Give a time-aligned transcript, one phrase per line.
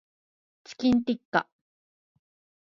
[0.63, 1.47] チキンティッカ